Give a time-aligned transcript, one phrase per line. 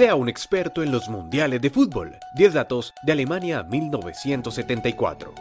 [0.00, 2.16] Sea un experto en los mundiales de fútbol.
[2.32, 5.34] 10 datos de Alemania 1974.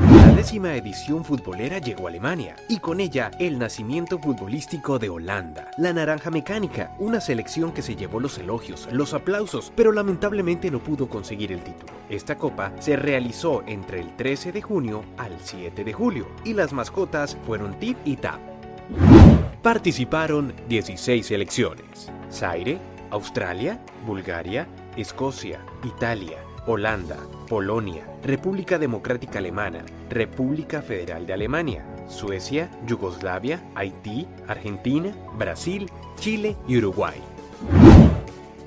[0.00, 5.70] La décima edición futbolera llegó a Alemania y con ella el nacimiento futbolístico de Holanda.
[5.76, 10.78] La Naranja Mecánica, una selección que se llevó los elogios, los aplausos, pero lamentablemente no
[10.78, 11.92] pudo conseguir el título.
[12.08, 16.72] Esta copa se realizó entre el 13 de junio al 7 de julio y las
[16.72, 18.40] mascotas fueron Tip y Tap.
[19.60, 22.10] Participaron 16 selecciones.
[22.32, 22.78] Zaire,
[23.10, 27.16] Australia, Bulgaria, Escocia, Italia, Holanda,
[27.48, 36.78] Polonia, República Democrática Alemana, República Federal de Alemania, Suecia, Yugoslavia, Haití, Argentina, Brasil, Chile y
[36.78, 37.22] Uruguay.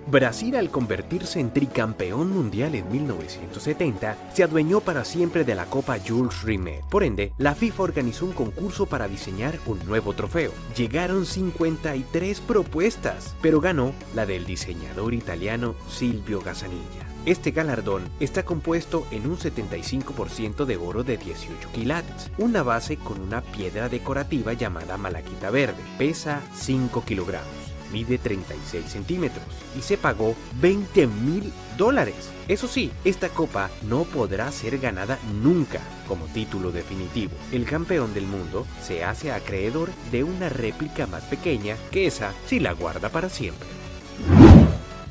[0.07, 5.97] Brasil al convertirse en tricampeón mundial en 1970 se adueñó para siempre de la Copa
[6.05, 6.83] Jules Rimet.
[6.89, 10.51] Por ende, la FIFA organizó un concurso para diseñar un nuevo trofeo.
[10.75, 17.07] Llegaron 53 propuestas, pero ganó la del diseñador italiano Silvio Gazzanilla.
[17.25, 23.19] Este galardón está compuesto en un 75% de oro de 18 quilates, una base con
[23.21, 29.43] una piedra decorativa llamada malaquita verde, pesa 5 kilogramos mide 36 centímetros
[29.77, 32.29] y se pagó 20 mil dólares.
[32.47, 37.33] Eso sí, esta copa no podrá ser ganada nunca como título definitivo.
[37.51, 42.59] El campeón del mundo se hace acreedor de una réplica más pequeña que esa si
[42.59, 43.78] la guarda para siempre.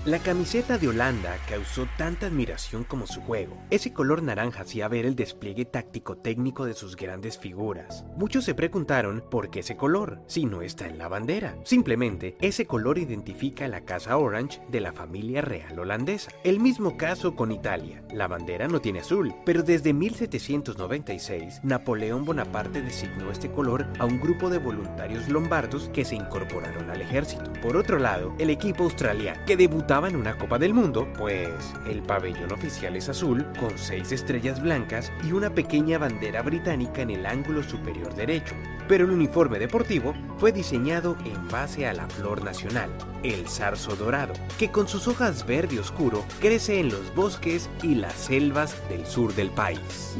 [0.08, 3.58] La camiseta de Holanda causó tanta admiración como su juego.
[3.68, 8.06] Ese color naranja hacía ver el despliegue táctico técnico de sus grandes figuras.
[8.16, 11.58] Muchos se preguntaron por qué ese color, si no está en la bandera.
[11.62, 16.30] Simplemente, ese color identifica la casa orange de la familia real holandesa.
[16.42, 18.02] El mismo caso con Italia.
[18.10, 24.18] La bandera no tiene azul, pero desde 1796, Napoleón Bonaparte designó este color a un
[24.18, 27.52] grupo de voluntarios lombardos que se incorporaron al ejército.
[27.60, 32.02] Por otro lado, el equipo australiano, que debutaba en una Copa del Mundo, pues el
[32.02, 37.26] pabellón oficial es azul, con seis estrellas blancas y una pequeña bandera británica en el
[37.26, 38.54] ángulo superior derecho.
[38.86, 42.90] Pero el uniforme deportivo fue diseñado en base a la flor nacional,
[43.24, 48.12] el zarzo dorado, que con sus hojas verde oscuro crece en los bosques y las
[48.12, 50.16] selvas del sur del país.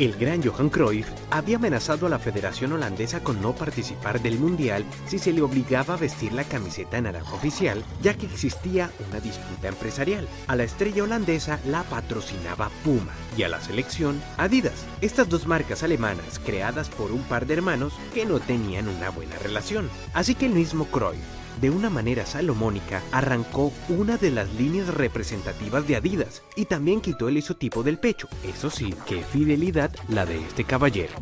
[0.00, 4.82] El gran Johan Cruyff había amenazado a la Federación Holandesa con no participar del Mundial
[5.06, 9.68] si se le obligaba a vestir la camiseta naranja oficial, ya que existía una disputa
[9.68, 10.26] empresarial.
[10.46, 15.82] A la estrella holandesa la patrocinaba Puma y a la selección Adidas, estas dos marcas
[15.82, 19.90] alemanas creadas por un par de hermanos que no tenían una buena relación.
[20.14, 25.86] Así que el mismo Cruyff de una manera salomónica, arrancó una de las líneas representativas
[25.86, 28.28] de Adidas y también quitó el isotipo del pecho.
[28.44, 31.14] Eso sí, qué fidelidad la de este caballero.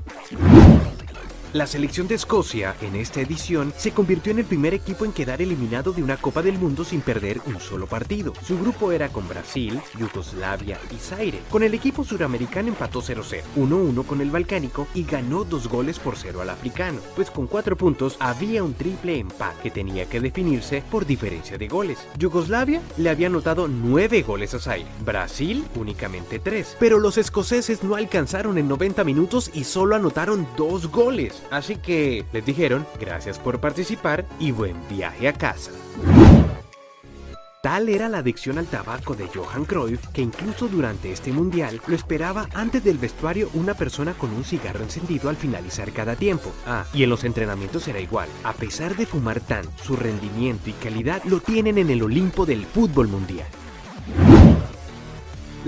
[1.54, 5.40] La selección de Escocia en esta edición se convirtió en el primer equipo en quedar
[5.40, 8.34] eliminado de una Copa del Mundo sin perder un solo partido.
[8.46, 11.40] Su grupo era con Brasil, Yugoslavia y Zaire.
[11.50, 16.18] Con el equipo suramericano empató 0-0, 1-1 con el balcánico y ganó dos goles por
[16.18, 20.82] cero al africano, pues con cuatro puntos había un triple empate que tenía que definirse
[20.90, 21.98] por diferencia de goles.
[22.18, 27.94] Yugoslavia le había anotado nueve goles a Zaire, Brasil únicamente tres, pero los escoceses no
[27.94, 31.37] alcanzaron en 90 minutos y solo anotaron dos goles.
[31.50, 35.70] Así que les dijeron gracias por participar y buen viaje a casa.
[37.60, 41.94] Tal era la adicción al tabaco de Johan Cruyff que incluso durante este mundial lo
[41.96, 46.52] esperaba antes del vestuario una persona con un cigarro encendido al finalizar cada tiempo.
[46.66, 48.28] Ah, y en los entrenamientos era igual.
[48.44, 52.64] A pesar de fumar tan, su rendimiento y calidad lo tienen en el Olimpo del
[52.64, 53.48] fútbol mundial.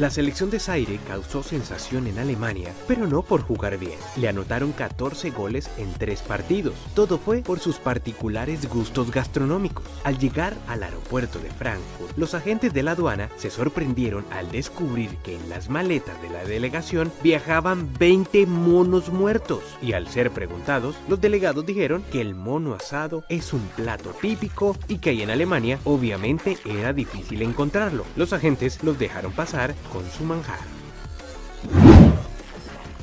[0.00, 3.98] La selección de Zaire causó sensación en Alemania, pero no por jugar bien.
[4.16, 6.72] Le anotaron 14 goles en 3 partidos.
[6.94, 9.84] Todo fue por sus particulares gustos gastronómicos.
[10.02, 15.18] Al llegar al aeropuerto de Frankfurt, los agentes de la aduana se sorprendieron al descubrir
[15.18, 19.60] que en las maletas de la delegación viajaban 20 monos muertos.
[19.82, 24.78] Y al ser preguntados, los delegados dijeron que el mono asado es un plato típico
[24.88, 28.06] y que ahí en Alemania obviamente era difícil encontrarlo.
[28.16, 30.79] Los agentes los dejaron pasar con su manjar.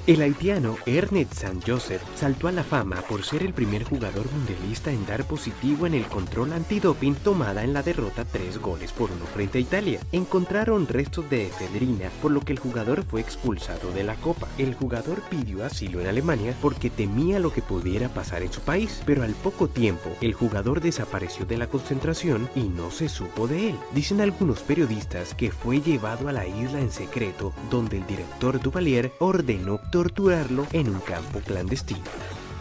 [0.08, 4.90] El haitiano Ernest San Joseph saltó a la fama por ser el primer jugador mundialista
[4.90, 9.26] en dar positivo en el control antidoping tomada en la derrota 3 goles por 1
[9.26, 10.00] frente a Italia.
[10.14, 14.48] Encontraron restos de efedrina, por lo que el jugador fue expulsado de la Copa.
[14.58, 19.02] El jugador pidió asilo en Alemania porque temía lo que pudiera pasar en su país,
[19.06, 23.72] pero al poco tiempo el jugador desapareció de la concentración y no se supo de
[23.72, 23.76] él.
[23.94, 29.12] Dicen algunos periodistas que fue llevado a la isla en secreto, donde el director Duvalier
[29.20, 32.04] ordenó torturarlo en un campo clandestino.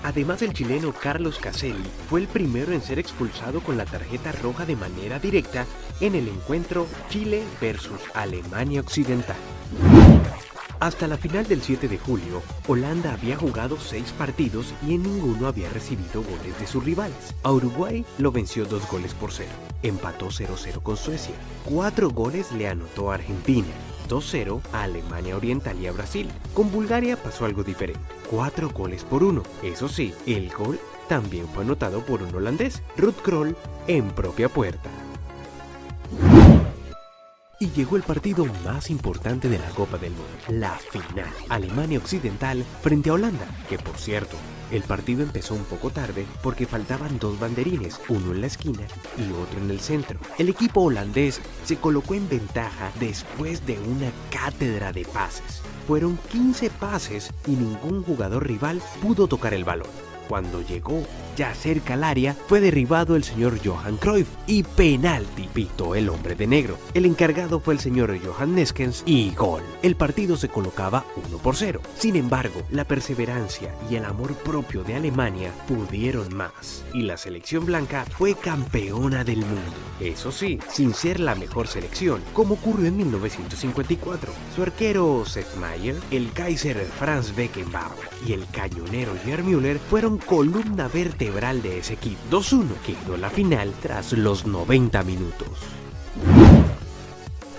[0.03, 4.65] Además, el chileno Carlos Caselli fue el primero en ser expulsado con la tarjeta roja
[4.65, 5.67] de manera directa
[6.01, 9.37] en el encuentro Chile versus Alemania Occidental.
[10.81, 15.47] Hasta la final del 7 de julio, Holanda había jugado seis partidos y en ninguno
[15.47, 17.35] había recibido goles de sus rivales.
[17.43, 19.53] A Uruguay lo venció dos goles por cero.
[19.83, 21.35] Empató 0-0 con Suecia.
[21.67, 23.69] Cuatro goles le anotó a Argentina.
[24.09, 26.29] 2-0 a Alemania Oriental y a Brasil.
[26.55, 28.01] Con Bulgaria pasó algo diferente.
[28.31, 29.43] Cuatro goles por uno.
[29.63, 33.57] Eso sí, el gol también fue anotado por un holandés, Ruth Kroll,
[33.87, 34.91] en propia puerta
[37.59, 41.31] y llegó el partido más importante de la Copa del Mundo, la final.
[41.49, 44.37] Alemania Occidental frente a Holanda, que por cierto,
[44.71, 48.83] el partido empezó un poco tarde porque faltaban dos banderines, uno en la esquina
[49.17, 50.19] y otro en el centro.
[50.39, 55.63] El equipo holandés se colocó en ventaja después de una cátedra de pases.
[55.87, 60.16] Fueron 15 pases y ningún jugador rival pudo tocar el balón.
[60.29, 61.03] Cuando llegó
[61.37, 66.35] ya cerca al área, fue derribado el señor Johan Cruyff y penalti, pitó el hombre
[66.35, 66.79] de negro.
[66.95, 69.63] El encargado fue el señor Johan Neskens y gol.
[69.83, 71.81] El partido se colocaba 1 por 0.
[71.99, 77.67] Sin embargo, la perseverancia y el amor propio de Alemania pudieron más y la selección
[77.67, 79.77] blanca fue campeona del mundo.
[80.01, 84.33] Eso sí, sin ser la mejor selección, como ocurrió en 1954.
[84.55, 90.89] Su arquero Seth Meyer, el Kaiser Franz Beckenbauer y el cañonero Gerd Müller fueron columna
[90.89, 92.21] vertebral de ese equipo.
[92.31, 95.49] 2-1 quedó la final tras los 90 minutos.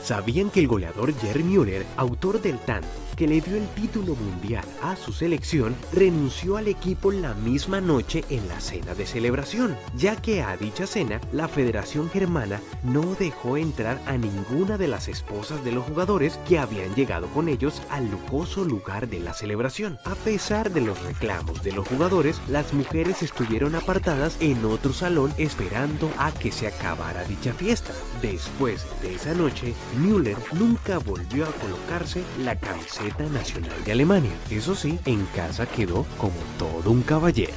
[0.04, 4.64] ¿Sabían que el goleador Jerry Müller, autor del tanto que le dio el título mundial
[4.84, 10.16] a su selección, renunció al equipo la misma noche en la cena de celebración, ya
[10.16, 15.66] que a dicha cena la Federación Germana no dejó entrar a ninguna de las esposas
[15.66, 19.98] de los jugadores que habían llegado con ellos al lujoso lugar de la celebración.
[20.06, 25.34] A pesar de los reclamos de los jugadores, las mujeres estuvieron apartadas en otro salón
[25.40, 27.94] esperando a que se acabara dicha fiesta.
[28.22, 34.32] Después de esa noche, Müller nunca volvió a colocarse la camiseta nacional de Alemania.
[34.50, 37.54] Eso sí, en casa quedó como todo un caballero.